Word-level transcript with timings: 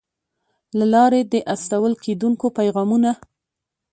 له 0.79 0.85
لارې 0.93 1.21
د 1.23 1.35
استول 1.53 1.93
کېدونکو 2.03 2.45
پیغامونو 2.57 3.11